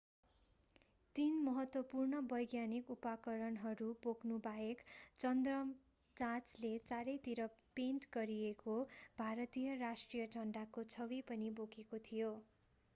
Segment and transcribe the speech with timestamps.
[1.15, 4.81] तीन महत्त्वपूर्ण वैज्ञानिक उपकरणहरू बोक्नु बाहेक
[5.19, 5.59] चन्द्र
[6.17, 7.43] जाँचले चारै तिर
[7.75, 8.79] पेन्ट गरिएको
[9.19, 12.33] भारतीय राष्ट्रिय झण्डाको छवि पनि बोकेको थियो